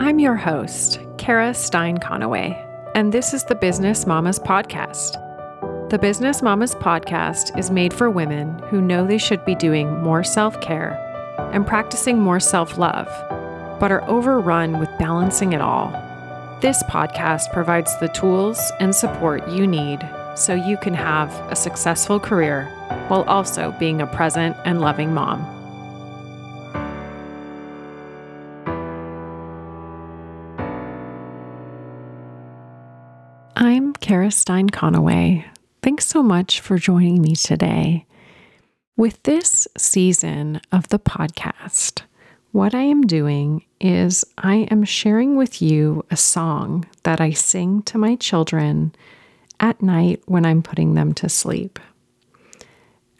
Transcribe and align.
I'm 0.00 0.18
your 0.18 0.34
host, 0.34 0.98
Kara 1.18 1.52
Stein 1.52 1.98
Conaway, 1.98 2.56
and 2.94 3.12
this 3.12 3.34
is 3.34 3.44
the 3.44 3.54
Business 3.54 4.06
Mamas 4.06 4.38
Podcast. 4.38 5.20
The 5.90 5.98
Business 5.98 6.40
Mamas 6.40 6.74
Podcast 6.74 7.58
is 7.58 7.70
made 7.70 7.92
for 7.92 8.08
women 8.08 8.58
who 8.70 8.80
know 8.80 9.06
they 9.06 9.18
should 9.18 9.44
be 9.44 9.54
doing 9.54 10.02
more 10.02 10.24
self 10.24 10.58
care 10.62 10.94
and 11.52 11.66
practicing 11.66 12.18
more 12.18 12.40
self 12.40 12.78
love, 12.78 13.08
but 13.78 13.92
are 13.92 14.08
overrun 14.08 14.78
with 14.78 14.88
balancing 14.98 15.52
it 15.52 15.60
all. 15.60 15.90
This 16.62 16.82
podcast 16.84 17.52
provides 17.52 17.94
the 17.98 18.08
tools 18.08 18.72
and 18.80 18.94
support 18.94 19.46
you 19.50 19.66
need 19.66 20.00
so 20.34 20.54
you 20.54 20.78
can 20.78 20.94
have 20.94 21.30
a 21.52 21.54
successful 21.54 22.18
career 22.18 22.64
while 23.08 23.24
also 23.24 23.72
being 23.78 24.00
a 24.00 24.06
present 24.06 24.56
and 24.64 24.80
loving 24.80 25.12
mom. 25.12 25.59
I'm 34.12 34.28
Stein 34.32 34.68
Conaway. 34.70 35.44
Thanks 35.84 36.04
so 36.04 36.20
much 36.20 36.58
for 36.58 36.78
joining 36.78 37.22
me 37.22 37.36
today. 37.36 38.06
With 38.96 39.22
this 39.22 39.68
season 39.78 40.60
of 40.72 40.88
the 40.88 40.98
podcast, 40.98 42.02
what 42.50 42.74
I 42.74 42.82
am 42.82 43.02
doing 43.02 43.64
is 43.80 44.24
I 44.36 44.66
am 44.68 44.82
sharing 44.82 45.36
with 45.36 45.62
you 45.62 46.04
a 46.10 46.16
song 46.16 46.88
that 47.04 47.20
I 47.20 47.30
sing 47.30 47.82
to 47.82 47.98
my 47.98 48.16
children 48.16 48.96
at 49.60 49.80
night 49.80 50.22
when 50.26 50.44
I'm 50.44 50.60
putting 50.62 50.94
them 50.94 51.14
to 51.14 51.28
sleep. 51.28 51.78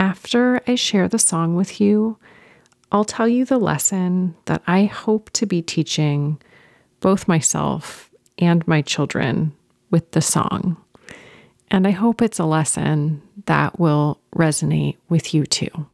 After 0.00 0.60
I 0.66 0.74
share 0.74 1.06
the 1.06 1.20
song 1.20 1.54
with 1.54 1.80
you, 1.80 2.18
I'll 2.90 3.04
tell 3.04 3.28
you 3.28 3.44
the 3.44 3.58
lesson 3.58 4.34
that 4.46 4.62
I 4.66 4.86
hope 4.86 5.30
to 5.34 5.46
be 5.46 5.62
teaching 5.62 6.42
both 6.98 7.28
myself 7.28 8.10
and 8.38 8.66
my 8.66 8.82
children 8.82 9.52
with 9.90 10.10
the 10.12 10.22
song. 10.22 10.76
And 11.70 11.86
I 11.86 11.92
hope 11.92 12.20
it's 12.20 12.38
a 12.38 12.44
lesson 12.44 13.22
that 13.46 13.78
will 13.78 14.20
resonate 14.34 14.96
with 15.08 15.32
you 15.32 15.46
too. 15.46 15.86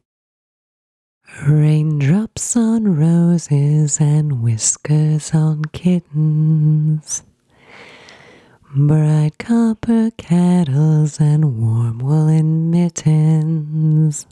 Raindrops 1.45 2.55
on 2.55 2.95
roses 2.95 3.99
and 3.99 4.41
whiskers 4.41 5.33
on 5.33 5.65
kittens. 5.65 7.23
Bright 8.75 9.37
copper 9.37 10.11
kettles 10.17 11.19
and 11.19 11.59
warm 11.61 11.99
woolen 11.99 12.71
mittens. 12.71 14.25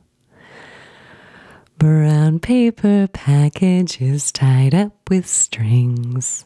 Brown 1.77 2.39
paper 2.39 3.07
packages 3.07 4.31
tied 4.31 4.73
up 4.73 5.09
with 5.09 5.27
strings. 5.27 6.45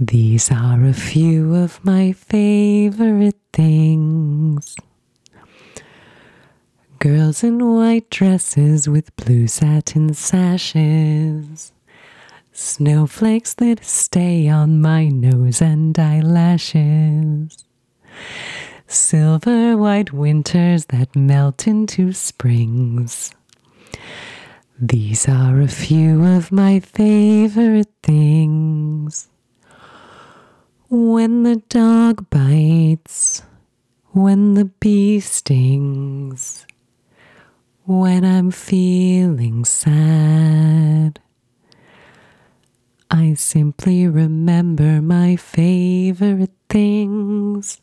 These 0.00 0.50
are 0.50 0.84
a 0.84 0.92
few 0.92 1.54
of 1.54 1.84
my 1.84 2.10
favorite 2.10 3.38
things. 3.52 4.74
Girls 6.98 7.44
in 7.44 7.64
white 7.64 8.10
dresses 8.10 8.88
with 8.88 9.14
blue 9.14 9.46
satin 9.46 10.12
sashes. 10.12 11.72
Snowflakes 12.50 13.54
that 13.54 13.84
stay 13.84 14.48
on 14.48 14.82
my 14.82 15.06
nose 15.06 15.62
and 15.62 15.96
eyelashes. 15.96 17.64
Silver 18.88 19.76
white 19.76 20.12
winters 20.12 20.86
that 20.86 21.14
melt 21.14 21.68
into 21.68 22.12
springs. 22.12 23.30
These 24.80 25.28
are 25.28 25.60
a 25.60 25.68
few 25.68 26.24
of 26.24 26.50
my 26.50 26.80
favorite 26.80 27.92
things. 28.02 28.43
When 30.90 31.44
the 31.44 31.56
dog 31.70 32.28
bites, 32.28 33.42
when 34.12 34.52
the 34.52 34.66
bee 34.66 35.18
stings, 35.18 36.66
when 37.84 38.22
I'm 38.22 38.50
feeling 38.50 39.64
sad, 39.64 41.20
I 43.10 43.32
simply 43.32 44.06
remember 44.06 45.00
my 45.00 45.36
favorite 45.36 46.52
things, 46.68 47.80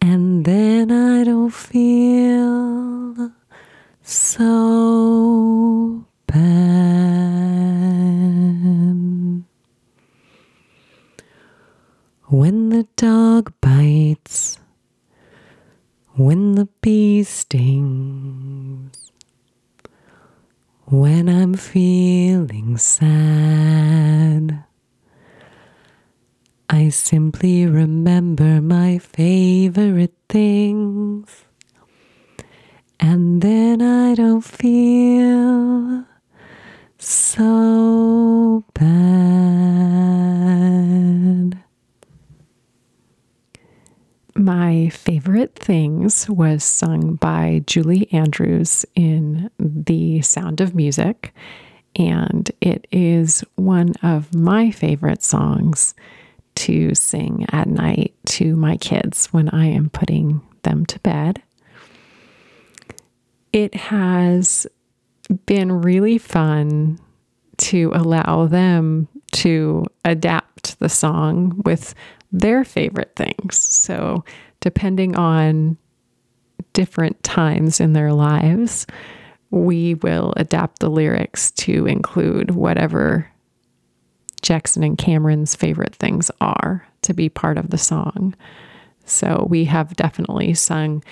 and 0.00 0.46
then 0.46 0.90
I 0.90 1.24
don't 1.24 1.52
feel 1.52 3.32
so 4.02 4.44
When 12.44 12.68
the 12.68 12.86
dog 12.96 13.54
bites, 13.62 14.58
when 16.12 16.56
the 16.56 16.68
bee 16.82 17.22
stings, 17.22 19.12
when 20.84 21.30
I'm 21.30 21.54
feeling 21.54 22.76
sad, 22.76 24.62
I 26.68 26.90
simply 26.90 27.64
remember 27.64 28.60
my 28.60 28.98
favorite 28.98 30.18
things, 30.28 31.46
and 33.00 33.40
then 33.40 33.80
I 33.80 34.14
don't 34.14 34.44
feel 34.44 36.04
so 36.98 38.64
bad. 38.74 39.63
My 44.36 44.88
favorite 44.88 45.54
things 45.54 46.28
was 46.28 46.64
sung 46.64 47.14
by 47.14 47.62
Julie 47.66 48.12
Andrews 48.12 48.84
in 48.96 49.48
The 49.60 50.22
Sound 50.22 50.60
of 50.60 50.74
Music, 50.74 51.32
and 51.94 52.50
it 52.60 52.88
is 52.90 53.44
one 53.54 53.92
of 54.02 54.34
my 54.34 54.72
favorite 54.72 55.22
songs 55.22 55.94
to 56.56 56.96
sing 56.96 57.46
at 57.52 57.68
night 57.68 58.12
to 58.26 58.56
my 58.56 58.76
kids 58.76 59.26
when 59.26 59.48
I 59.50 59.66
am 59.66 59.88
putting 59.90 60.40
them 60.62 60.84
to 60.86 60.98
bed. 61.00 61.40
It 63.52 63.74
has 63.76 64.66
been 65.46 65.70
really 65.70 66.18
fun 66.18 66.98
to 67.56 67.92
allow 67.94 68.46
them 68.46 69.06
to 69.30 69.84
adapt 70.04 70.80
the 70.80 70.88
song 70.88 71.62
with 71.64 71.94
their 72.34 72.64
favorite 72.64 73.12
things. 73.14 73.56
So, 73.56 74.24
depending 74.60 75.14
on 75.16 75.78
different 76.72 77.22
times 77.22 77.80
in 77.80 77.92
their 77.92 78.12
lives, 78.12 78.86
we 79.50 79.94
will 79.94 80.34
adapt 80.36 80.80
the 80.80 80.90
lyrics 80.90 81.52
to 81.52 81.86
include 81.86 82.50
whatever 82.50 83.30
Jackson 84.42 84.82
and 84.82 84.98
Cameron's 84.98 85.54
favorite 85.54 85.94
things 85.94 86.30
are 86.40 86.86
to 87.02 87.14
be 87.14 87.28
part 87.28 87.56
of 87.56 87.70
the 87.70 87.78
song. 87.78 88.34
So, 89.04 89.46
we 89.48 89.64
have 89.66 89.94
definitely 89.94 90.54
sung 90.54 91.04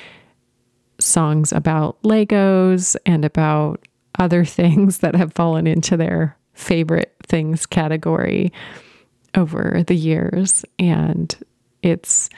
songs 0.98 1.52
about 1.52 2.02
Legos 2.02 2.96
and 3.06 3.25
about 3.25 3.86
other 4.18 4.44
things 4.58 4.98
that 4.98 5.14
have 5.14 5.32
fallen 5.34 5.68
into 5.68 5.96
their 5.96 6.36
favorite 6.52 7.14
things 7.28 7.64
category 7.64 8.52
over 9.34 9.82
the 9.87 9.94
years. 9.94 10.64
And 10.79 11.34
it's 11.82 12.29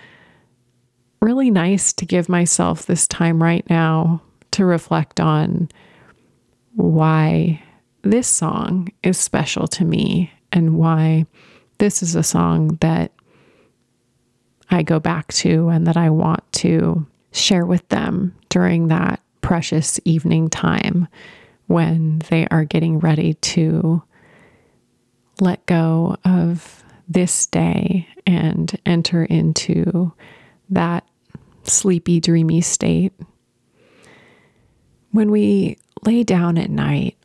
really 1.20 1.50
nice 1.50 1.92
to 1.94 2.06
give 2.06 2.28
myself 2.28 2.86
this 2.86 3.08
time 3.08 3.42
right 3.42 3.68
now 3.70 4.22
to 4.52 4.64
reflect 4.64 5.20
on 5.20 5.68
why 6.74 7.62
this 8.02 8.28
song 8.28 8.88
is 9.02 9.18
special 9.18 9.66
to 9.66 9.84
me 9.84 10.30
and 10.52 10.76
why 10.76 11.26
this 11.78 12.02
is 12.02 12.14
a 12.14 12.22
song 12.22 12.76
that 12.80 13.10
I 14.70 14.82
go 14.82 15.00
back 15.00 15.32
to 15.34 15.68
and 15.68 15.86
that 15.86 15.96
I 15.96 16.10
want 16.10 16.50
to 16.54 17.06
share 17.32 17.66
with 17.66 17.86
them 17.88 18.34
during 18.48 18.88
that 18.88 19.20
precious 19.40 19.98
evening 20.04 20.48
time 20.48 21.08
when 21.66 22.20
they 22.30 22.46
are 22.50 22.64
getting 22.64 22.98
ready 22.98 23.34
to 23.34 24.02
let 25.40 25.64
go 25.66 26.16
of 26.24 26.83
this 27.08 27.46
day 27.46 28.08
and 28.26 28.78
enter 28.86 29.24
into 29.24 30.12
that 30.70 31.06
sleepy, 31.64 32.20
dreamy 32.20 32.60
state. 32.60 33.12
When 35.10 35.30
we 35.30 35.76
lay 36.04 36.24
down 36.24 36.58
at 36.58 36.70
night 36.70 37.16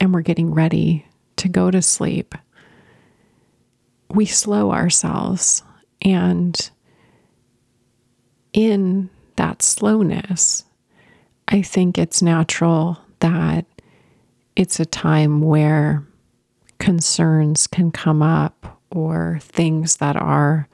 and 0.00 0.12
we're 0.12 0.20
getting 0.22 0.52
ready 0.52 1.06
to 1.36 1.48
go 1.48 1.70
to 1.70 1.82
sleep, 1.82 2.34
we 4.10 4.26
slow 4.26 4.72
ourselves. 4.72 5.62
And 6.02 6.70
in 8.52 9.10
that 9.36 9.62
slowness, 9.62 10.64
I 11.48 11.62
think 11.62 11.98
it's 11.98 12.22
natural 12.22 12.98
that 13.20 13.66
it's 14.56 14.80
a 14.80 14.86
time 14.86 15.40
where 15.40 16.06
concerns 16.78 17.66
can 17.66 17.90
come 17.90 18.22
up 18.22 18.77
or 18.90 19.38
things 19.42 19.96
that 19.96 20.16
are 20.16 20.68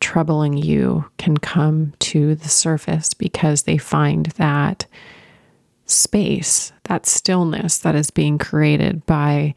troubling 0.00 0.56
you 0.56 1.04
can 1.18 1.36
come 1.36 1.92
to 1.98 2.34
the 2.34 2.48
surface 2.48 3.12
because 3.12 3.62
they 3.62 3.76
find 3.76 4.26
that 4.36 4.86
space, 5.84 6.72
that 6.84 7.06
stillness 7.06 7.78
that 7.78 7.94
is 7.94 8.10
being 8.10 8.38
created 8.38 9.04
by 9.06 9.54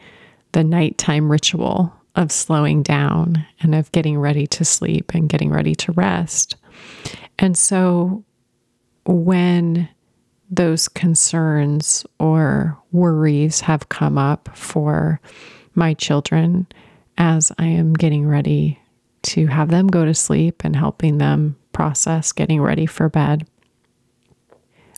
the 0.51 0.63
nighttime 0.63 1.31
ritual 1.31 1.93
of 2.15 2.31
slowing 2.31 2.83
down 2.83 3.45
and 3.61 3.73
of 3.73 3.91
getting 3.91 4.19
ready 4.19 4.45
to 4.45 4.65
sleep 4.65 5.13
and 5.13 5.29
getting 5.29 5.49
ready 5.49 5.73
to 5.73 5.91
rest. 5.93 6.55
And 7.39 7.57
so 7.57 8.23
when 9.05 9.89
those 10.49 10.87
concerns 10.87 12.05
or 12.19 12.77
worries 12.91 13.61
have 13.61 13.89
come 13.89 14.17
up 14.17 14.49
for 14.53 15.19
my 15.73 15.93
children 15.95 16.67
as 17.17 17.51
I 17.57 17.65
am 17.65 17.93
getting 17.93 18.27
ready 18.27 18.79
to 19.23 19.47
have 19.47 19.69
them 19.69 19.87
go 19.87 20.05
to 20.05 20.13
sleep 20.13 20.63
and 20.63 20.75
helping 20.75 21.17
them 21.17 21.55
process 21.71 22.31
getting 22.31 22.61
ready 22.61 22.85
for 22.85 23.09
bed. 23.09 23.47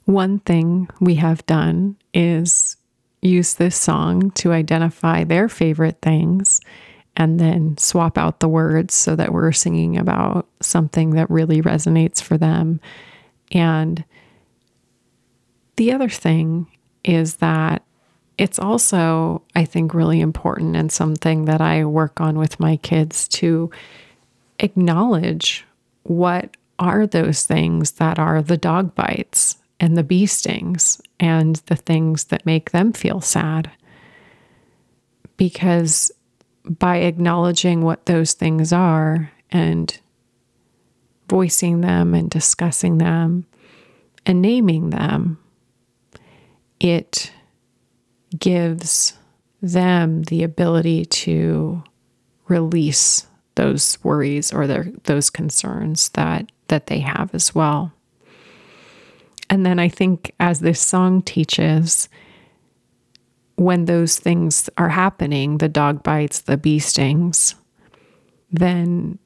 One 0.06 0.39
thing 0.39 0.89
we 1.00 1.15
have 1.15 1.45
done 1.45 1.97
is 2.13 2.77
use 3.21 3.56
this 3.56 3.75
song 3.75 4.31
to 4.31 4.51
identify 4.51 5.23
their 5.23 5.50
favorite 5.50 6.00
things 6.01 6.62
and 7.17 7.39
then 7.39 7.77
swap 7.77 8.17
out 8.17 8.39
the 8.39 8.50
words 8.50 8.94
so 8.94 9.15
that 9.15 9.31
we're 9.31 9.51
singing 9.51 9.97
about 9.97 10.47
something 10.62 11.12
that 11.12 11.29
really 11.29 11.62
resonates 11.62 12.21
for 12.21 12.38
them. 12.38 12.79
And 13.51 14.03
the 15.77 15.94
other 15.94 16.09
thing 16.09 16.67
is 17.03 17.38
that 17.38 17.85
it's 18.38 18.60
also, 18.60 19.44
I 19.56 19.66
think, 19.66 19.94
really 19.94 20.20
important 20.20 20.76
and 20.76 20.92
something 20.92 21.46
that 21.46 21.62
I 21.62 21.86
work 21.86 22.20
on 22.20 22.38
with 22.38 22.60
my 22.60 22.78
kids 22.78 23.28
to 23.30 23.72
acknowledge 24.60 25.66
what 26.04 26.58
are 26.78 27.08
those 27.08 27.46
things 27.46 27.94
that 27.94 28.20
are 28.20 28.42
the 28.42 28.58
dog 28.58 28.94
bites 28.96 29.58
and 29.80 29.98
the 29.98 30.04
bee 30.04 30.26
stings 30.26 31.02
and 31.20 31.56
the 31.68 31.76
things 31.76 32.26
that 32.26 32.46
make 32.46 32.72
them 32.72 32.92
feel 32.92 33.22
sad. 33.22 33.72
Because 35.38 36.12
by 36.66 36.98
acknowledging 36.98 37.82
what 37.82 38.06
those 38.06 38.34
things 38.34 38.74
are 38.74 39.32
and 39.52 39.98
voicing 41.30 41.82
them 41.82 42.14
and 42.14 42.30
discussing 42.30 42.98
them 42.98 43.46
and 44.26 44.42
naming 44.42 44.90
them, 44.90 45.38
it 46.80 47.32
gives 48.38 49.14
them 49.62 50.24
the 50.24 50.44
ability 50.44 51.06
to 51.06 51.84
release 52.48 53.28
those 53.56 53.98
worries 54.04 54.54
or 54.54 54.68
their, 54.68 54.92
those 55.04 55.30
concerns 55.30 56.10
that 56.10 56.52
that 56.68 56.88
they 56.88 57.00
have 57.00 57.34
as 57.34 57.54
well. 57.54 57.94
And 59.50 59.66
then 59.66 59.78
I 59.78 59.88
think 59.88 60.34
as 60.40 60.60
this 60.60 60.80
song 60.80 61.22
teaches, 61.22 62.10
when 63.56 63.86
those 63.86 64.18
things 64.18 64.70
are 64.78 64.90
happening, 64.90 65.60
the 65.60 65.70
dog 65.70 66.04
bites, 66.04 66.42
the 66.42 66.58
bee 66.58 66.80
stings, 66.80 67.56
then 68.52 69.20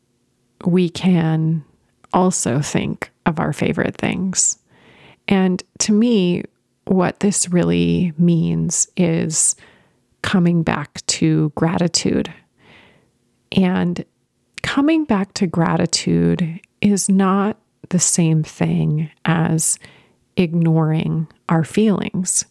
we 0.66 0.90
can 0.90 1.64
also 2.12 2.60
think 2.60 3.12
of 3.26 3.40
our 3.40 3.54
favorite 3.54 3.96
things. 3.96 4.58
And 5.28 5.64
to 5.80 5.94
me, 5.94 6.44
what 6.89 7.19
this 7.19 7.47
really 7.50 8.13
means 8.18 8.88
is 8.97 9.56
coming 10.24 10.63
back 10.63 11.06
to 11.06 11.51
gratitude. 11.53 12.33
And 13.51 14.03
coming 14.63 15.06
back 15.06 15.33
to 15.36 15.45
gratitude 15.45 16.59
is 16.81 17.07
not 17.07 17.57
the 17.89 18.00
same 18.00 18.41
thing 18.41 19.12
as 19.24 19.77
ignoring 20.36 21.27
our 21.47 21.63
feelings. 21.63 22.45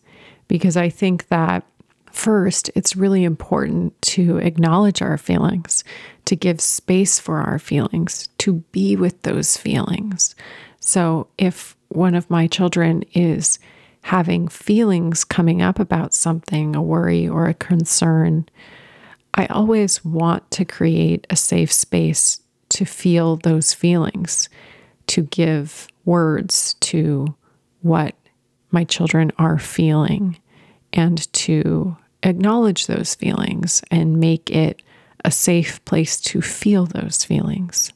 Because 0.46 0.76
I 0.76 0.88
think 0.88 1.26
that 1.29 1.67
first, 2.12 2.70
it's 2.76 2.94
really 2.94 3.25
important 3.25 4.00
to 4.02 4.37
acknowledge 4.38 5.02
our 5.02 5.19
feelings, 5.19 5.82
to 6.26 6.37
give 6.37 6.61
space 6.61 7.19
for 7.19 7.38
our 7.38 7.58
feelings, 7.58 8.29
to 8.38 8.55
be 8.70 8.94
with 8.94 9.20
those 9.23 9.56
feelings. 9.56 10.37
So 10.79 11.26
if 11.38 11.76
one 11.88 12.14
of 12.14 12.31
my 12.31 12.46
children 12.46 13.02
is 13.14 13.58
having 14.03 14.49
feelings 14.49 15.25
coming 15.25 15.61
up 15.62 15.79
about 15.79 16.15
something, 16.15 16.75
a 16.75 16.83
worry 16.83 17.29
or 17.29 17.47
a 17.47 17.55
concern, 17.55 18.49
I 19.35 19.47
always 19.47 20.05
want 20.05 20.50
to 20.53 20.65
create 20.65 21.27
a 21.31 21.37
safe 21.37 21.73
space 21.73 22.41
to 22.71 22.85
feel 22.85 23.37
those 23.37 23.73
feelings, 23.75 24.49
to 25.09 25.23
give 25.23 25.89
words 26.05 26.75
to 26.81 27.35
what 27.83 28.15
my 28.71 28.85
children 28.85 29.33
are 29.39 29.59
feeling, 29.59 30.39
and 30.93 31.33
to 31.33 31.97
acknowledge 32.23 32.87
those 32.87 33.15
feelings 33.15 33.83
and 33.91 34.19
make 34.19 34.50
it 34.50 34.83
a 35.25 35.31
safe 35.31 35.85
place 35.85 36.21
to 36.21 36.41
feel 36.41 36.87
those 36.87 37.25
feelings. 37.25 37.93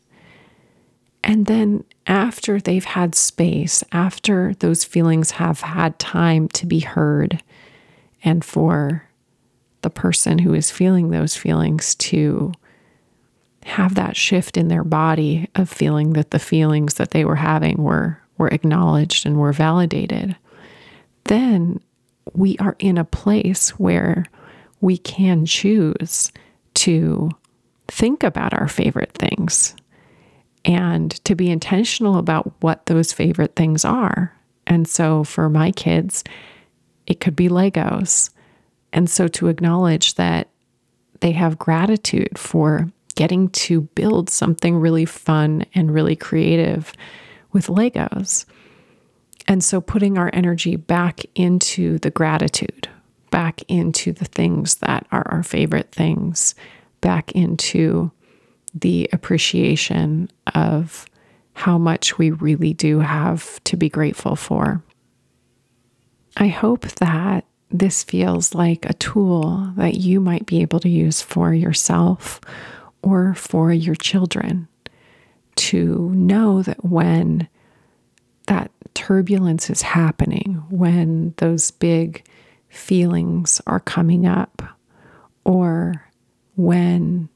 And 1.24 1.46
then 1.46 1.84
after 2.06 2.60
they've 2.60 2.84
had 2.84 3.14
space, 3.14 3.84
after 3.92 4.54
those 4.54 4.84
feelings 4.84 5.32
have 5.32 5.60
had 5.60 5.98
time 5.98 6.48
to 6.48 6.66
be 6.66 6.80
heard, 6.80 7.42
and 8.24 8.44
for 8.44 9.08
the 9.82 9.90
person 9.90 10.38
who 10.38 10.54
is 10.54 10.70
feeling 10.70 11.10
those 11.10 11.36
feelings 11.36 11.94
to 11.96 12.52
have 13.64 13.94
that 13.94 14.16
shift 14.16 14.56
in 14.56 14.68
their 14.68 14.84
body 14.84 15.48
of 15.54 15.68
feeling 15.68 16.14
that 16.14 16.30
the 16.30 16.38
feelings 16.38 16.94
that 16.94 17.10
they 17.12 17.24
were 17.24 17.36
having 17.36 17.82
were 17.82 18.18
were 18.38 18.48
acknowledged 18.48 19.24
and 19.24 19.38
were 19.38 19.52
validated 19.52 20.34
then 21.24 21.80
we 22.32 22.56
are 22.58 22.76
in 22.78 22.98
a 22.98 23.04
place 23.04 23.70
where 23.70 24.24
we 24.80 24.98
can 24.98 25.46
choose 25.46 26.32
to 26.74 27.30
think 27.86 28.22
about 28.24 28.54
our 28.54 28.68
favorite 28.68 29.12
things 29.12 29.76
and 30.64 31.10
to 31.24 31.34
be 31.34 31.50
intentional 31.50 32.18
about 32.18 32.52
what 32.60 32.86
those 32.86 33.12
favorite 33.12 33.56
things 33.56 33.84
are. 33.84 34.34
And 34.66 34.86
so 34.86 35.24
for 35.24 35.48
my 35.48 35.72
kids, 35.72 36.24
it 37.06 37.20
could 37.20 37.34
be 37.34 37.48
Legos. 37.48 38.30
And 38.92 39.10
so 39.10 39.26
to 39.28 39.48
acknowledge 39.48 40.14
that 40.14 40.48
they 41.20 41.32
have 41.32 41.58
gratitude 41.58 42.38
for 42.38 42.88
getting 43.14 43.48
to 43.50 43.82
build 43.82 44.30
something 44.30 44.76
really 44.76 45.04
fun 45.04 45.64
and 45.74 45.92
really 45.92 46.16
creative 46.16 46.92
with 47.52 47.66
Legos. 47.66 48.44
And 49.48 49.62
so 49.62 49.80
putting 49.80 50.18
our 50.18 50.30
energy 50.32 50.76
back 50.76 51.20
into 51.34 51.98
the 51.98 52.10
gratitude, 52.10 52.88
back 53.30 53.62
into 53.68 54.12
the 54.12 54.24
things 54.24 54.76
that 54.76 55.06
are 55.10 55.26
our 55.30 55.42
favorite 55.42 55.90
things, 55.92 56.54
back 57.00 57.32
into 57.32 58.10
the 58.74 59.08
appreciation 59.12 60.30
of 60.54 61.06
how 61.54 61.78
much 61.78 62.18
we 62.18 62.30
really 62.30 62.72
do 62.72 63.00
have 63.00 63.62
to 63.64 63.76
be 63.76 63.88
grateful 63.88 64.36
for. 64.36 64.82
I 66.36 66.48
hope 66.48 66.82
that 66.82 67.44
this 67.70 68.02
feels 68.02 68.54
like 68.54 68.86
a 68.86 68.94
tool 68.94 69.72
that 69.76 69.96
you 69.96 70.20
might 70.20 70.46
be 70.46 70.62
able 70.62 70.80
to 70.80 70.88
use 70.88 71.20
for 71.22 71.52
yourself 71.52 72.40
or 73.02 73.34
for 73.34 73.72
your 73.72 73.94
children 73.94 74.68
to 75.54 76.10
know 76.14 76.62
that 76.62 76.84
when 76.84 77.48
that 78.46 78.70
turbulence 78.94 79.70
is 79.70 79.82
happening, 79.82 80.62
when 80.70 81.34
those 81.36 81.70
big 81.70 82.24
feelings 82.68 83.60
are 83.66 83.80
coming 83.80 84.26
up, 84.26 84.62
or 85.44 86.10
when 86.56 87.28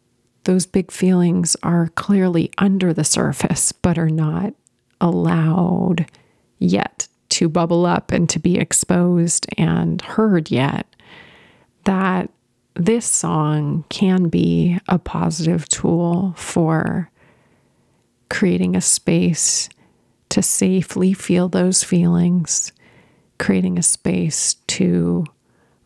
those 0.46 0.64
big 0.64 0.90
feelings 0.90 1.56
are 1.62 1.88
clearly 1.96 2.50
under 2.56 2.94
the 2.94 3.04
surface, 3.04 3.72
but 3.72 3.98
are 3.98 4.08
not 4.08 4.54
allowed 5.00 6.06
yet 6.58 7.08
to 7.28 7.48
bubble 7.48 7.84
up 7.84 8.12
and 8.12 8.30
to 8.30 8.38
be 8.38 8.56
exposed 8.56 9.46
and 9.58 10.00
heard 10.02 10.50
yet, 10.50 10.86
that 11.84 12.30
this 12.74 13.06
song 13.06 13.84
can 13.88 14.28
be 14.28 14.78
a 14.88 14.98
positive 14.98 15.68
tool 15.68 16.32
for 16.36 17.10
creating 18.30 18.76
a 18.76 18.80
space 18.80 19.68
to 20.28 20.42
safely 20.42 21.12
feel 21.12 21.48
those 21.48 21.82
feelings, 21.82 22.72
creating 23.38 23.78
a 23.78 23.82
space 23.82 24.54
to 24.68 25.24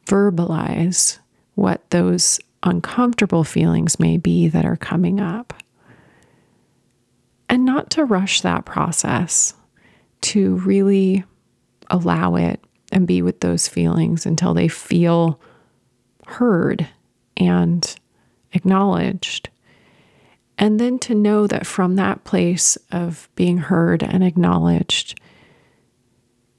verbalize 0.06 1.18
what 1.54 1.88
those 1.90 2.40
uncomfortable 2.62 3.44
feelings 3.44 3.98
may 3.98 4.16
be 4.16 4.48
that 4.48 4.64
are 4.64 4.76
coming 4.76 5.20
up. 5.20 5.54
And 7.48 7.64
not 7.64 7.90
to 7.90 8.04
rush 8.04 8.42
that 8.42 8.64
process, 8.64 9.54
to 10.22 10.56
really 10.56 11.24
allow 11.88 12.36
it 12.36 12.62
and 12.92 13.06
be 13.06 13.22
with 13.22 13.40
those 13.40 13.68
feelings 13.68 14.26
until 14.26 14.54
they 14.54 14.68
feel 14.68 15.40
heard 16.26 16.88
and 17.36 17.96
acknowledged. 18.52 19.48
And 20.58 20.78
then 20.78 20.98
to 21.00 21.14
know 21.14 21.46
that 21.46 21.66
from 21.66 21.96
that 21.96 22.24
place 22.24 22.76
of 22.92 23.28
being 23.34 23.58
heard 23.58 24.02
and 24.02 24.22
acknowledged 24.22 25.18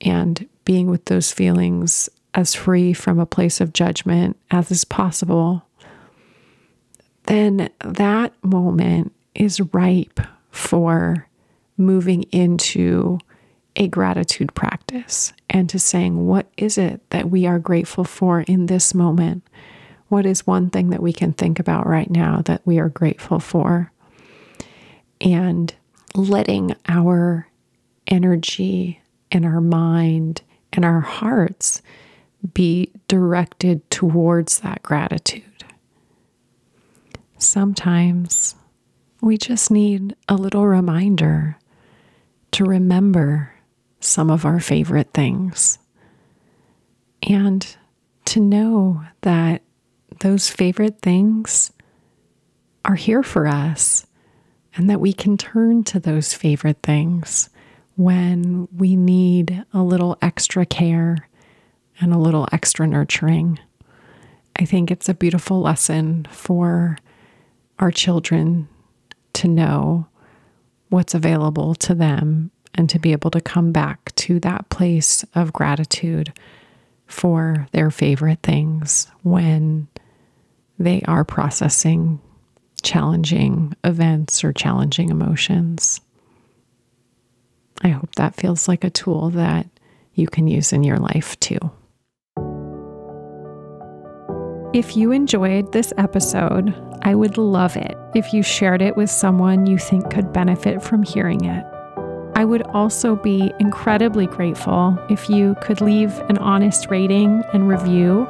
and 0.02 0.48
being 0.66 0.90
with 0.90 1.06
those 1.06 1.32
feelings 1.32 2.10
as 2.34 2.56
free 2.56 2.94
from 2.94 3.20
a 3.20 3.26
place 3.26 3.62
of 3.62 3.74
judgment 3.74 4.38
as 4.50 4.72
is 4.72 4.84
possible, 4.86 5.66
then 7.24 7.70
that 7.84 8.34
moment 8.44 9.14
is 9.36 9.62
ripe 9.74 10.20
for 10.50 11.28
moving 11.78 12.24
into 12.24 13.20
a 13.76 13.88
gratitude 13.88 14.54
practice 14.54 15.34
and 15.50 15.70
to 15.70 15.80
saying, 15.80 16.28
what 16.28 16.48
is 16.58 16.78
it 16.78 17.02
that 17.12 17.30
we 17.30 17.46
are 17.46 17.60
grateful 17.60 18.04
for 18.04 18.42
in 18.42 18.66
this 18.66 18.94
moment? 18.94 19.44
What 20.10 20.26
is 20.26 20.46
one 20.46 20.70
thing 20.70 20.90
that 20.90 21.02
we 21.02 21.14
can 21.14 21.32
think 21.32 21.60
about 21.60 21.88
right 21.88 22.10
now 22.10 22.42
that 22.46 22.62
we 22.66 22.80
are 22.80 22.90
grateful 22.90 23.40
for? 23.40 23.92
And 25.22 25.74
letting 26.16 26.76
our 26.90 27.48
energy 28.08 29.02
and 29.32 29.46
our 29.46 29.62
mind 29.62 30.42
and 30.74 30.84
our 30.84 31.00
hearts 31.00 31.82
be 32.54 32.92
directed 33.08 33.90
towards 33.90 34.60
that 34.60 34.84
gratitude. 34.84 35.44
Sometimes 37.42 38.54
we 39.20 39.36
just 39.36 39.72
need 39.72 40.16
a 40.30 40.36
little 40.36 40.68
reminder 40.68 41.58
to 42.52 42.64
remember 42.66 43.52
some 44.00 44.30
of 44.30 44.46
our 44.46 44.60
favorite 44.60 45.12
things 45.12 45.80
and 47.28 47.76
to 48.26 48.40
know 48.40 49.04
that 49.22 49.64
those 50.20 50.52
favorite 50.52 51.02
things 51.02 51.72
are 52.86 52.94
here 52.94 53.24
for 53.24 53.48
us 53.48 54.06
and 54.76 54.88
that 54.88 55.02
we 55.02 55.12
can 55.12 55.36
turn 55.36 55.84
to 55.86 56.00
those 56.00 56.36
favorite 56.36 56.84
things 56.84 57.50
when 57.96 58.68
we 58.72 58.96
need 58.96 59.66
a 59.74 59.82
little 59.82 60.16
extra 60.22 60.64
care 60.64 61.28
and 62.00 62.14
a 62.14 62.20
little 62.20 62.48
extra 62.52 62.86
nurturing. 62.86 63.58
I 64.58 64.66
think 64.66 64.92
it's 64.92 65.10
a 65.10 65.16
beautiful 65.16 65.60
lesson 65.60 66.28
for 66.30 66.98
our 67.82 67.92
children 67.92 68.70
to 69.34 69.48
know 69.48 70.08
what's 70.90 71.14
available 71.14 71.76
to 71.76 71.96
them 71.96 72.52
and 72.76 72.90
to 72.90 73.00
be 73.00 73.12
able 73.12 73.32
to 73.32 73.42
come 73.42 73.72
back 73.72 74.14
to 74.16 74.40
that 74.40 74.70
place 74.70 75.26
of 75.36 75.52
gratitude 75.52 76.32
for 77.08 77.68
their 77.72 77.92
favorite 77.92 78.40
things 78.44 79.08
when 79.24 79.88
they 80.80 81.02
are 81.04 81.26
processing 81.26 82.22
challenging 82.82 83.76
events 83.84 84.44
or 84.44 84.54
challenging 84.54 85.10
emotions. 85.10 86.02
I 87.82 87.90
hope 87.90 88.16
that 88.16 88.36
feels 88.36 88.68
like 88.68 88.84
a 88.84 88.90
tool 88.90 89.30
that 89.32 89.68
you 90.14 90.28
can 90.28 90.48
use 90.48 90.74
in 90.74 90.84
your 90.84 90.98
life 90.98 91.40
too. 91.40 91.60
If 94.74 94.96
you 94.96 95.12
enjoyed 95.12 95.74
this 95.74 95.92
episode, 95.98 96.74
I 97.02 97.14
would 97.14 97.38
love 97.38 97.76
it 97.76 97.98
if 98.16 98.34
you 98.34 98.42
shared 98.42 98.82
it 98.82 98.96
with 98.96 99.10
someone 99.10 99.66
you 99.66 99.78
think 99.78 100.10
could 100.10 100.32
benefit 100.32 100.82
from 100.82 101.04
hearing 101.04 101.44
it. 101.44 101.66
I 102.36 102.46
would 102.46 102.62
also 102.68 103.18
be 103.18 103.52
incredibly 103.60 104.28
grateful 104.28 104.98
if 105.10 105.30
you 105.30 105.58
could 105.60 105.82
leave 105.82 106.18
an 106.30 106.38
honest 106.38 106.90
rating 106.90 107.44
and 107.52 107.68
review 107.68 108.26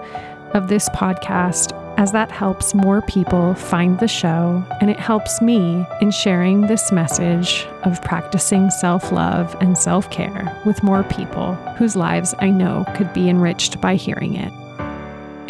of 0.55 0.67
this 0.67 0.89
podcast, 0.89 1.77
as 1.99 2.11
that 2.13 2.31
helps 2.31 2.73
more 2.73 3.03
people 3.03 3.53
find 3.53 3.99
the 3.99 4.07
show 4.07 4.65
and 4.81 4.89
it 4.89 4.99
helps 4.99 5.43
me 5.43 5.85
in 6.01 6.09
sharing 6.09 6.61
this 6.61 6.91
message 6.91 7.67
of 7.83 8.01
practicing 8.01 8.71
self 8.71 9.11
love 9.11 9.55
and 9.61 9.77
self 9.77 10.09
care 10.09 10.59
with 10.65 10.81
more 10.81 11.03
people 11.03 11.53
whose 11.77 11.95
lives 11.95 12.33
I 12.39 12.49
know 12.49 12.83
could 12.95 13.13
be 13.13 13.29
enriched 13.29 13.79
by 13.79 13.93
hearing 13.93 14.33
it. 14.33 14.51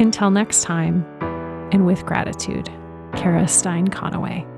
Until 0.01 0.31
next 0.31 0.63
time, 0.63 1.05
and 1.71 1.85
with 1.85 2.07
gratitude, 2.07 2.71
Kara 3.15 3.47
Stein 3.47 3.87
Conaway. 3.87 4.50